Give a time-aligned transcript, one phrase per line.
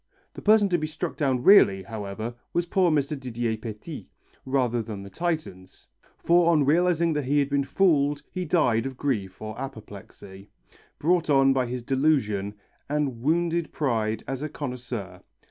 [0.33, 3.15] The person to be struck down really, however, was poor Mr.
[3.19, 4.09] Didier Petit,
[4.47, 5.85] rather than the Titans,
[6.17, 10.49] for on realizing that he had been fooled he died of grief or apoplexy,
[10.97, 12.55] brought on by his disillusion,
[12.89, 15.21] and wounded pride as a connoisseur.